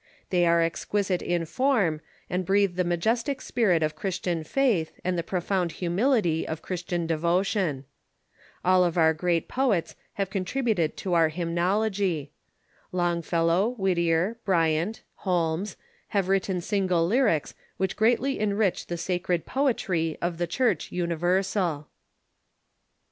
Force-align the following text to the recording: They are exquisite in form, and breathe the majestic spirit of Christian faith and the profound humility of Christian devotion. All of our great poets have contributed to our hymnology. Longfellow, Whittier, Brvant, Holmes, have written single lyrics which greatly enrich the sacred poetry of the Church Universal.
They 0.31 0.47
are 0.47 0.63
exquisite 0.63 1.21
in 1.21 1.45
form, 1.45 2.01
and 2.27 2.43
breathe 2.43 2.75
the 2.75 2.83
majestic 2.83 3.39
spirit 3.39 3.83
of 3.83 3.95
Christian 3.95 4.43
faith 4.43 4.91
and 5.03 5.15
the 5.15 5.21
profound 5.21 5.73
humility 5.73 6.43
of 6.47 6.63
Christian 6.63 7.05
devotion. 7.05 7.85
All 8.65 8.83
of 8.83 8.97
our 8.97 9.13
great 9.13 9.47
poets 9.47 9.95
have 10.13 10.31
contributed 10.31 10.97
to 10.97 11.13
our 11.13 11.29
hymnology. 11.29 12.31
Longfellow, 12.91 13.75
Whittier, 13.77 14.37
Brvant, 14.43 15.03
Holmes, 15.17 15.77
have 16.07 16.29
written 16.29 16.61
single 16.61 17.05
lyrics 17.05 17.53
which 17.77 17.95
greatly 17.95 18.39
enrich 18.39 18.87
the 18.87 18.97
sacred 18.97 19.45
poetry 19.45 20.17
of 20.19 20.39
the 20.39 20.47
Church 20.47 20.91
Universal. 20.91 21.87